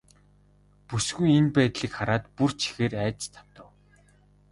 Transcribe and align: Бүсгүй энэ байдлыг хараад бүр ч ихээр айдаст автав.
Бүсгүй 0.87 1.29
энэ 1.39 1.51
байдлыг 1.55 1.91
хараад 1.95 2.25
бүр 2.35 2.51
ч 2.57 2.59
ихээр 2.69 2.93
айдаст 3.03 3.33
автав. 3.41 3.67